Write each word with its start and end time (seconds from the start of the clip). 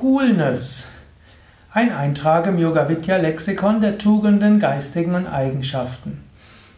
Coolness. 0.00 0.88
Ein 1.72 1.90
Eintrag 1.90 2.46
im 2.46 2.58
Yoga 2.58 2.86
Vidya 2.86 3.16
Lexikon 3.16 3.80
der 3.80 3.96
Tugenden, 3.96 4.60
Geistigen 4.60 5.14
und 5.14 5.26
Eigenschaften. 5.26 6.22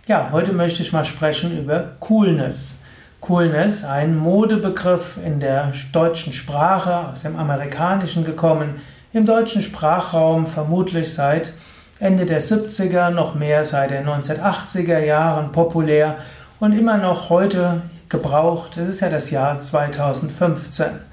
Ja, 0.07 0.29
heute 0.31 0.53
möchte 0.53 0.83
ich 0.85 0.93
mal 0.93 1.05
sprechen 1.05 1.59
über 1.59 1.97
Coolness. 1.99 2.79
Coolness, 3.21 3.85
ein 3.85 4.17
Modebegriff 4.17 5.19
in 5.27 5.41
der 5.41 5.73
deutschen 5.93 6.33
Sprache, 6.33 7.09
aus 7.09 7.23
dem 7.23 7.35
Amerikanischen 7.35 8.25
gekommen, 8.25 8.81
im 9.13 9.27
deutschen 9.27 9.63
Sprachraum 9.63 10.47
vermutlich 10.47 11.13
seit 11.13 11.55
Ende 11.99 12.25
der 12.25 12.41
70er, 12.41 13.11
noch 13.11 13.35
mehr 13.35 13.65
seit 13.65 13.91
den 13.91 14.07
1980er 14.07 15.01
Jahren 15.01 15.51
populär 15.51 16.19
und 16.61 16.73
immer 16.73 16.99
noch 16.99 17.31
heute 17.31 17.83
gebraucht. 18.09 18.77
Es 18.77 18.89
ist 18.89 19.01
ja 19.01 19.11
das 19.11 19.33
Jahr 19.33 19.59
2015. 19.59 21.09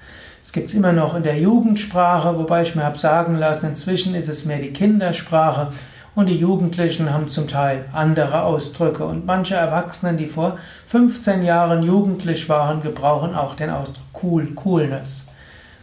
Es 0.45 0.51
gibt 0.51 0.69
es 0.69 0.75
immer 0.75 0.93
noch 0.93 1.15
in 1.15 1.23
der 1.23 1.39
Jugendsprache, 1.39 2.37
wobei 2.37 2.61
ich 2.61 2.75
mir 2.75 2.83
habe 2.83 2.99
sagen 2.99 3.35
lassen, 3.35 3.69
inzwischen 3.69 4.13
ist 4.13 4.29
es 4.29 4.45
mehr 4.45 4.59
die 4.59 4.71
Kindersprache 4.71 5.71
und 6.13 6.27
die 6.27 6.37
Jugendlichen 6.37 7.11
haben 7.11 7.29
zum 7.29 7.47
Teil 7.47 7.85
andere 7.93 8.43
Ausdrücke. 8.43 9.05
Und 9.05 9.25
manche 9.25 9.55
Erwachsenen, 9.55 10.17
die 10.17 10.27
vor 10.27 10.59
15 10.85 11.43
Jahren 11.43 11.81
jugendlich 11.81 12.47
waren, 12.47 12.83
gebrauchen 12.83 13.33
auch 13.33 13.55
den 13.55 13.71
Ausdruck 13.71 14.05
cool, 14.21 14.45
Coolness. 14.53 15.27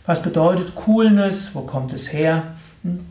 Was 0.07 0.23
bedeutet 0.23 0.77
Coolness? 0.77 1.57
Wo 1.57 1.63
kommt 1.63 1.93
es 1.93 2.13
her? 2.13 2.45
Hm? 2.85 3.05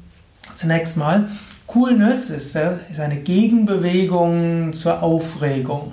Zunächst 0.55 0.95
mal, 0.95 1.27
Coolness 1.67 2.29
ist 2.29 2.55
eine 2.55 3.17
Gegenbewegung 3.17 4.73
zur 4.73 5.03
Aufregung. 5.03 5.91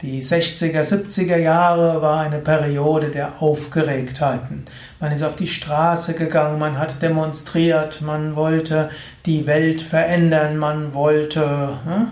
Die 0.00 0.22
60er, 0.22 0.82
70er 0.82 1.38
Jahre 1.38 2.00
war 2.00 2.20
eine 2.20 2.38
Periode 2.38 3.08
der 3.08 3.42
Aufgeregtheiten. 3.42 4.64
Man 5.00 5.10
ist 5.10 5.24
auf 5.24 5.34
die 5.34 5.48
Straße 5.48 6.14
gegangen, 6.14 6.60
man 6.60 6.78
hat 6.78 7.02
demonstriert, 7.02 8.00
man 8.00 8.36
wollte 8.36 8.90
die 9.26 9.48
Welt 9.48 9.82
verändern, 9.82 10.56
man 10.56 10.94
wollte 10.94 11.70
äh, 11.88 12.04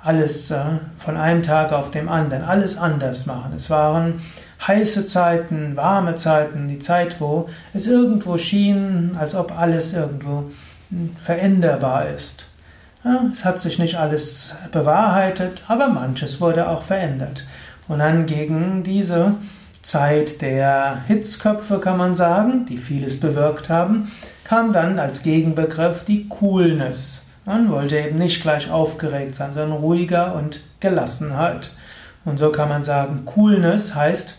alles 0.00 0.52
äh, 0.52 0.62
von 0.98 1.16
einem 1.16 1.42
Tag 1.42 1.72
auf 1.72 1.90
den 1.90 2.08
anderen, 2.08 2.44
alles 2.44 2.78
anders 2.78 3.26
machen. 3.26 3.54
Es 3.56 3.68
waren 3.68 4.20
heiße 4.64 5.04
Zeiten, 5.06 5.74
warme 5.74 6.14
Zeiten, 6.14 6.68
die 6.68 6.78
Zeit, 6.78 7.20
wo 7.20 7.48
es 7.72 7.88
irgendwo 7.88 8.38
schien, 8.38 9.16
als 9.18 9.34
ob 9.34 9.58
alles 9.58 9.92
irgendwo 9.92 10.50
hm, 10.90 11.16
veränderbar 11.20 12.10
ist. 12.10 12.46
Es 13.32 13.44
hat 13.44 13.60
sich 13.60 13.78
nicht 13.78 13.96
alles 13.96 14.56
bewahrheitet, 14.72 15.62
aber 15.68 15.88
manches 15.88 16.40
wurde 16.40 16.68
auch 16.68 16.82
verändert. 16.82 17.44
Und 17.86 17.98
dann 17.98 18.24
gegen 18.24 18.82
diese 18.82 19.34
Zeit 19.82 20.40
der 20.40 21.02
Hitzköpfe, 21.06 21.80
kann 21.80 21.98
man 21.98 22.14
sagen, 22.14 22.64
die 22.64 22.78
vieles 22.78 23.20
bewirkt 23.20 23.68
haben, 23.68 24.10
kam 24.44 24.72
dann 24.72 24.98
als 24.98 25.22
Gegenbegriff 25.22 26.04
die 26.06 26.28
Coolness. 26.28 27.26
Man 27.44 27.70
wollte 27.70 27.98
eben 27.98 28.16
nicht 28.16 28.40
gleich 28.40 28.70
aufgeregt 28.70 29.34
sein, 29.34 29.52
sondern 29.52 29.78
ruhiger 29.78 30.34
und 30.34 30.62
Gelassenheit. 30.80 31.72
Und 32.24 32.38
so 32.38 32.50
kann 32.50 32.70
man 32.70 32.84
sagen, 32.84 33.26
Coolness 33.26 33.94
heißt 33.94 34.38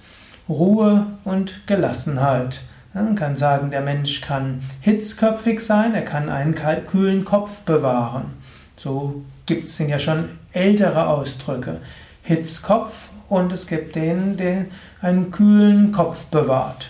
Ruhe 0.50 1.06
und 1.24 1.68
Gelassenheit. 1.68 2.62
Man 2.96 3.16
kann 3.16 3.36
sagen, 3.36 3.70
der 3.70 3.82
Mensch 3.82 4.22
kann 4.22 4.62
hitzköpfig 4.82 5.60
sein, 5.60 5.94
er 5.94 6.02
kann 6.02 6.30
einen 6.30 6.56
kühlen 6.88 7.26
Kopf 7.26 7.60
bewahren. 7.60 8.45
So 8.78 9.24
gibt 9.46 9.70
es 9.70 9.78
ja 9.80 10.00
schon 10.00 10.30
ältere 10.52 11.08
Ausdrücke. 11.08 11.78
Hitzkopf 12.24 13.10
und 13.30 13.52
es 13.52 13.68
gibt 13.68 13.96
den, 13.96 14.38
der 14.38 14.66
einen 15.02 15.32
kühlen 15.32 15.92
Kopf 15.92 16.26
bewahrt. 16.26 16.90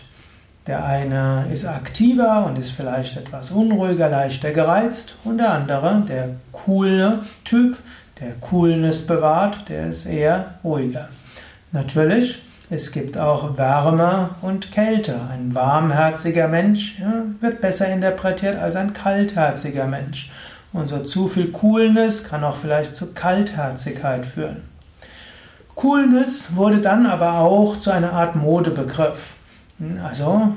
Der 0.68 0.84
eine 0.84 1.46
ist 1.54 1.66
aktiver 1.66 2.46
und 2.46 2.58
ist 2.58 2.72
vielleicht 2.72 3.18
etwas 3.18 3.52
unruhiger, 3.52 4.10
leichter 4.10 4.52
gereizt 4.52 5.16
und 5.24 5.38
der 5.38 5.52
andere, 5.52 6.04
der 6.08 6.30
coole 6.52 7.20
Typ, 7.44 7.78
der 8.20 8.32
Coolness 8.42 9.06
bewahrt, 9.06 9.70
der 9.70 9.88
ist 9.88 10.08
eher 10.08 10.56
ruhiger. 10.64 11.10
Natürlich, 11.72 12.42
es 12.70 12.92
gibt 12.92 13.16
auch 13.16 13.58
Wärme 13.58 14.32
und 14.42 14.72
Kälte. 14.72 15.20
Ein 15.30 15.54
warmherziger 15.54 16.48
Mensch 16.48 17.00
wird 17.42 17.62
besser 17.62 17.88
interpretiert 17.90 18.58
als 18.58 18.76
ein 18.76 18.94
kaltherziger 18.94 19.86
Mensch. 19.86 20.32
Unser 20.76 21.06
zu 21.06 21.30
viel 21.30 21.54
Coolness 21.54 22.26
kann 22.26 22.44
auch 22.44 22.58
vielleicht 22.58 22.98
zu 22.98 23.14
Kaltherzigkeit 23.14 24.26
führen. 24.26 24.64
Coolness 25.74 26.58
wurde 26.58 26.80
dann 26.80 27.06
aber 27.06 27.40
auch 27.40 27.80
zu 27.80 27.92
einer 27.92 28.12
Art 28.12 28.36
Modebegriff. 28.36 29.36
Also, 30.04 30.52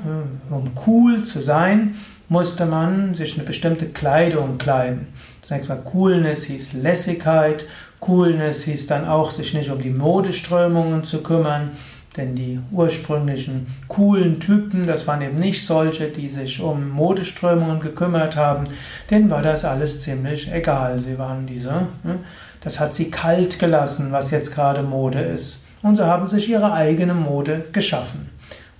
um 0.49 0.71
cool 0.85 1.23
zu 1.23 1.41
sein, 1.41 1.95
musste 2.27 2.65
man 2.65 3.15
sich 3.15 3.35
eine 3.37 3.45
bestimmte 3.47 3.85
Kleidung 3.85 4.57
kleiden. 4.57 5.07
Zunächst 5.41 5.69
mal 5.69 5.77
Coolness 5.77 6.43
hieß 6.43 6.73
Lässigkeit, 6.73 7.65
Coolness 8.01 8.63
hieß 8.63 8.87
dann 8.87 9.07
auch, 9.07 9.31
sich 9.31 9.53
nicht 9.53 9.71
um 9.71 9.81
die 9.81 9.89
Modeströmungen 9.89 11.05
zu 11.05 11.23
kümmern, 11.23 11.71
denn 12.19 12.35
die 12.35 12.59
ursprünglichen 12.71 13.67
coolen 13.87 14.39
Typen, 14.39 14.85
das 14.85 15.07
waren 15.07 15.21
eben 15.21 15.39
nicht 15.39 15.65
solche, 15.65 16.07
die 16.07 16.27
sich 16.27 16.61
um 16.61 16.89
Modeströmungen 16.89 17.79
gekümmert 17.79 18.35
haben, 18.35 18.65
denen 19.09 19.29
war 19.29 19.41
das 19.41 19.65
alles 19.65 20.03
ziemlich 20.03 20.51
egal. 20.51 20.99
Sie 20.99 21.17
waren 21.17 21.47
diese, 21.47 21.87
ne? 22.03 22.19
das 22.61 22.79
hat 22.79 22.93
sie 22.93 23.09
kalt 23.09 23.57
gelassen, 23.57 24.11
was 24.11 24.31
jetzt 24.31 24.53
gerade 24.53 24.83
Mode 24.83 25.21
ist. 25.21 25.61
Und 25.81 25.95
so 25.95 26.05
haben 26.05 26.27
sich 26.27 26.49
ihre 26.49 26.73
eigene 26.73 27.13
Mode 27.13 27.63
geschaffen. 27.71 28.29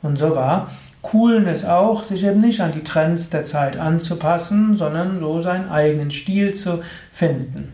Und 0.02 0.18
so 0.18 0.36
war 0.36 0.70
Coolness 1.02 1.64
auch, 1.64 2.04
sich 2.04 2.26
eben 2.26 2.42
nicht 2.42 2.60
an 2.60 2.74
die 2.74 2.84
Trends 2.84 3.30
der 3.30 3.46
Zeit 3.46 3.78
anzupassen, 3.78 4.76
sondern 4.76 5.20
so 5.22 5.42
seinen 5.42 5.70
eigenen 5.70 6.12
Stil 6.12 6.54
zu 6.54 6.82
finden. 7.12 7.72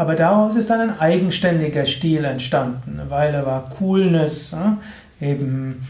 Aber 0.00 0.14
daraus 0.14 0.56
ist 0.56 0.70
dann 0.70 0.80
ein 0.80 0.98
eigenständiger 0.98 1.84
Stil 1.84 2.24
entstanden. 2.24 2.98
Eine 2.98 3.10
Weile 3.10 3.44
war 3.44 3.68
Coolness, 3.68 4.56
eben 5.20 5.86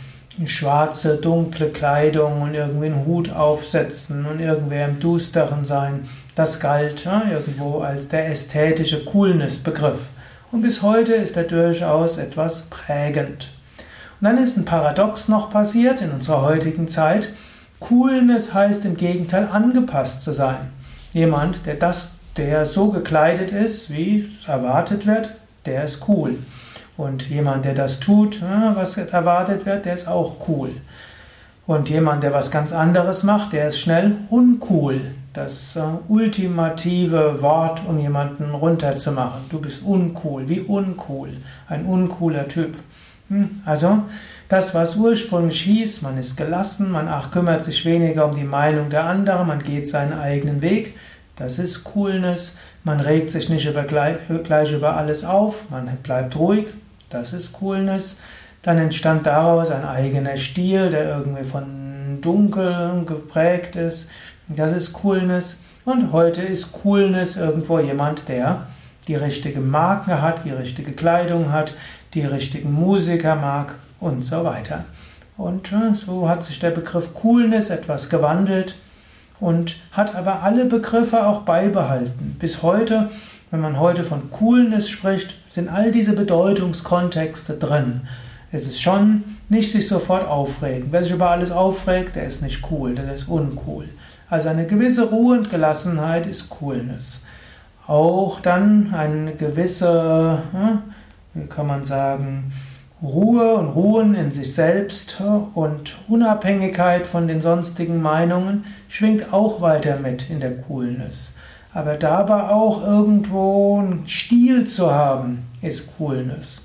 schwarze, 0.47 1.19
dunkle 1.19 1.69
Kleidung 1.69 2.43
und 2.43 2.55
irgendwie 2.55 2.87
einen 2.87 3.07
Hut 3.07 3.31
aufsetzen 3.31 4.27
und 4.27 4.41
irgendwer 4.41 4.89
im 4.89 4.99
Dusteren 4.99 5.65
sein. 5.65 6.09
Das 6.35 6.59
galt 6.59 7.07
irgendwo 7.31 7.83
als 7.83 8.09
der 8.09 8.29
ästhetische 8.29 9.05
Coolness-Begriff. 9.05 10.01
Und 10.51 10.63
bis 10.63 10.83
heute 10.83 11.15
ist 11.15 11.37
er 11.37 11.45
durchaus 11.45 12.19
etwas 12.19 12.63
prägend. 12.63 13.51
Und 14.21 14.25
dann 14.25 14.39
ist 14.39 14.57
ein 14.57 14.65
Paradox 14.65 15.29
noch 15.29 15.53
passiert 15.53 16.01
in 16.01 16.11
unserer 16.11 16.43
heutigen 16.43 16.89
Zeit. 16.89 17.29
Coolness 17.79 18.55
heißt 18.55 18.85
im 18.87 18.97
Gegenteil 18.97 19.49
angepasst 19.53 20.23
zu 20.25 20.33
sein. 20.33 20.73
Jemand, 21.13 21.65
der 21.65 21.75
das 21.75 22.11
der 22.37 22.67
so 22.67 22.91
gekleidet 22.91 23.53
ist, 23.53 23.91
wie 23.93 24.31
erwartet 24.47 25.07
wird, 25.07 25.35
der 25.67 25.85
ist 25.85 26.09
cool. 26.09 26.39
Und 26.97 27.29
jemand, 27.29 27.65
der 27.65 27.75
das 27.75 28.01
tut, 28.01 28.43
was 28.75 28.97
erwartet 28.97 29.65
wird, 29.67 29.87
der 29.87 29.95
ist 29.95 30.09
auch 30.09 30.37
cool. 30.49 30.71
Und 31.67 31.89
jemand, 31.89 32.23
der 32.23 32.33
was 32.33 32.51
ganz 32.51 32.73
anderes 32.73 33.23
macht, 33.23 33.53
der 33.53 33.69
ist 33.69 33.79
schnell 33.79 34.17
uncool. 34.29 35.01
Das 35.33 35.77
äh, 35.77 35.83
ultimative 36.09 37.41
Wort, 37.43 37.83
um 37.87 38.01
jemanden 38.01 38.53
runterzumachen. 38.53 39.43
Du 39.51 39.61
bist 39.61 39.83
uncool. 39.85 40.49
Wie 40.49 40.61
uncool? 40.61 41.29
Ein 41.69 41.85
uncooler 41.85 42.49
Typ. 42.49 42.75
Hm? 43.29 43.61
Also, 43.65 44.03
das, 44.49 44.75
was 44.75 44.97
ursprünglich 44.97 45.61
hieß, 45.63 46.03
man 46.03 46.19
ist 46.19 46.37
gelassen, 46.37 46.91
man 46.91 47.07
ach, 47.07 47.31
kümmert 47.31 47.63
sich 47.63 47.85
weniger 47.85 48.27
um 48.27 48.35
die 48.35 48.43
Meinung 48.43 48.91
der 48.91 49.05
anderen, 49.05 49.47
man 49.47 49.63
geht 49.63 49.89
seinen 49.89 50.19
eigenen 50.19 50.61
Weg, 50.63 50.97
das 51.41 51.59
ist 51.59 51.85
Coolness. 51.85 52.57
Man 52.85 53.01
regt 53.01 53.31
sich 53.31 53.49
nicht 53.49 53.67
über 53.67 53.83
gleich, 53.85 54.19
gleich 54.45 54.73
über 54.73 54.97
alles 54.97 55.25
auf, 55.25 55.71
man 55.71 55.89
bleibt 56.03 56.37
ruhig. 56.37 56.67
Das 57.09 57.33
ist 57.33 57.55
Coolness. 57.55 58.17
Dann 58.63 58.77
entstand 58.77 59.25
daraus 59.25 59.71
ein 59.71 59.87
eigener 59.87 60.37
Stil, 60.37 60.91
der 60.91 61.17
irgendwie 61.17 61.45
von 61.45 62.19
dunkel 62.21 63.05
geprägt 63.07 63.75
ist. 63.75 64.11
Das 64.49 64.73
ist 64.73 64.93
Coolness. 64.93 65.59
Und 65.87 66.13
heute 66.13 66.43
ist 66.43 66.73
Coolness 66.73 67.39
irgendwo 67.39 67.79
jemand, 67.79 68.29
der 68.29 68.67
die 69.09 69.15
richtige 69.15 69.61
Marke 69.61 70.21
hat, 70.21 70.45
die 70.45 70.51
richtige 70.51 70.93
Kleidung 70.93 71.53
hat, 71.53 71.75
die 72.13 72.23
richtigen 72.23 72.71
Musiker 72.71 73.35
mag 73.35 73.75
und 73.99 74.23
so 74.23 74.45
weiter. 74.45 74.85
Und 75.39 75.73
äh, 75.73 75.95
so 75.95 76.29
hat 76.29 76.45
sich 76.45 76.59
der 76.59 76.71
Begriff 76.71 77.15
Coolness 77.15 77.71
etwas 77.71 78.11
gewandelt 78.11 78.77
und 79.41 79.77
hat 79.93 80.15
aber 80.15 80.43
alle 80.43 80.67
Begriffe 80.67 81.27
auch 81.27 81.43
beibehalten. 81.43 82.37
Bis 82.39 82.63
heute, 82.63 83.11
wenn 83.51 83.61
man 83.61 83.81
heute 83.81 84.05
von 84.05 84.31
Coolness 84.31 84.89
spricht, 84.89 85.35
sind 85.49 85.69
all 85.69 85.91
diese 85.91 86.13
Bedeutungskontexte 86.13 87.55
drin. 87.55 88.03
Es 88.53 88.67
ist 88.67 88.81
schon 88.81 89.25
nicht 89.49 89.73
sich 89.73 89.89
sofort 89.89 90.27
aufregen. 90.27 90.89
Wer 90.91 91.03
sich 91.03 91.13
über 91.13 91.31
alles 91.31 91.51
aufregt, 91.51 92.17
der 92.17 92.27
ist 92.27 92.43
nicht 92.43 92.71
cool, 92.71 92.95
der 92.95 93.13
ist 93.13 93.29
uncool. 93.29 93.89
Also 94.29 94.49
eine 94.49 94.67
gewisse 94.67 95.09
Ruhe 95.09 95.39
und 95.39 95.51
Gelassenheit 95.51 96.27
ist 96.27 96.51
Coolness. 96.51 97.25
Auch 97.87 98.41
dann 98.41 98.95
eine 98.95 99.35
gewisse, 99.35 100.39
hm, 100.53 100.83
wie 101.35 101.47
kann 101.47 101.67
man 101.67 101.85
sagen, 101.85 102.53
Ruhe 103.03 103.55
und 103.55 103.69
Ruhen 103.69 104.15
in 104.15 104.31
sich 104.31 104.55
selbst 104.55 105.23
und 105.55 105.97
Unabhängigkeit 106.09 107.07
von 107.07 107.29
den 107.29 107.41
sonstigen 107.41 108.03
Meinungen 108.03 108.67
schwingt 108.91 109.33
auch 109.33 109.63
weiter 109.63 109.97
mit 109.97 110.29
in 110.29 110.41
der 110.41 110.57
Coolness. 110.59 111.33
Aber 111.73 111.95
dabei 111.95 112.51
auch 112.51 112.87
irgendwo 112.87 113.79
einen 113.79 114.07
Stil 114.07 114.67
zu 114.67 114.93
haben, 114.93 115.45
ist 115.63 115.97
Coolness. 115.97 116.63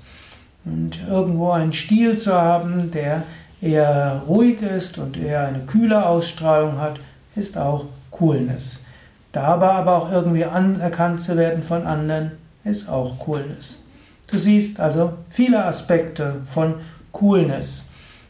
Und 0.66 1.00
irgendwo 1.08 1.52
einen 1.52 1.72
Stil 1.72 2.18
zu 2.18 2.34
haben, 2.34 2.90
der 2.90 3.22
eher 3.62 4.22
ruhig 4.28 4.60
ist 4.60 4.98
und 4.98 5.16
eher 5.16 5.46
eine 5.46 5.60
kühle 5.60 6.04
Ausstrahlung 6.04 6.78
hat, 6.78 7.00
ist 7.34 7.56
auch 7.56 7.86
Coolness. 8.10 8.84
Dabei 9.32 9.70
aber 9.70 9.96
auch 9.96 10.12
irgendwie 10.12 10.44
anerkannt 10.44 11.22
zu 11.22 11.36
werden 11.38 11.62
von 11.62 11.86
anderen, 11.86 12.32
ist 12.64 12.90
auch 12.90 13.18
Coolness. 13.20 13.85
Du 14.28 14.38
siehst 14.38 14.80
also 14.80 15.12
viele 15.30 15.64
Aspekte 15.64 16.42
von 16.52 16.74
Coolness. 17.12 17.88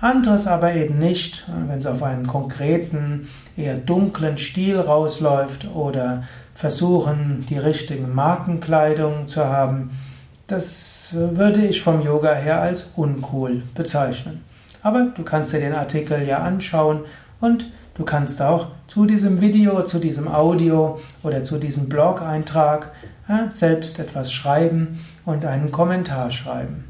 Anderes 0.00 0.46
aber 0.46 0.74
eben 0.74 0.94
nicht, 0.94 1.48
wenn 1.66 1.80
es 1.80 1.86
auf 1.86 2.02
einen 2.02 2.26
konkreten, 2.26 3.28
eher 3.56 3.76
dunklen 3.76 4.38
Stil 4.38 4.78
rausläuft 4.78 5.68
oder 5.74 6.24
versuchen, 6.54 7.46
die 7.48 7.58
richtigen 7.58 8.14
Markenkleidung 8.14 9.26
zu 9.26 9.44
haben. 9.44 9.90
Das 10.46 11.10
würde 11.14 11.66
ich 11.66 11.82
vom 11.82 12.02
Yoga 12.02 12.34
her 12.34 12.60
als 12.60 12.90
uncool 12.94 13.62
bezeichnen. 13.74 14.47
Aber 14.82 15.08
du 15.14 15.22
kannst 15.22 15.52
dir 15.52 15.60
den 15.60 15.74
Artikel 15.74 16.26
ja 16.26 16.38
anschauen 16.38 17.00
und 17.40 17.70
du 17.94 18.04
kannst 18.04 18.40
auch 18.40 18.68
zu 18.86 19.06
diesem 19.06 19.40
Video, 19.40 19.82
zu 19.82 19.98
diesem 19.98 20.28
Audio 20.28 20.98
oder 21.22 21.44
zu 21.44 21.58
diesem 21.58 21.88
Blog-Eintrag 21.88 22.90
ja, 23.28 23.50
selbst 23.52 23.98
etwas 23.98 24.32
schreiben 24.32 25.04
und 25.24 25.44
einen 25.44 25.72
Kommentar 25.72 26.30
schreiben. 26.30 26.84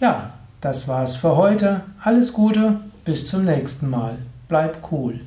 Ja, 0.00 0.32
das 0.60 0.88
war's 0.88 1.16
für 1.16 1.36
heute. 1.36 1.82
Alles 2.02 2.32
Gute, 2.32 2.76
bis 3.04 3.26
zum 3.26 3.44
nächsten 3.44 3.90
Mal. 3.90 4.16
Bleib 4.48 4.90
cool. 4.90 5.20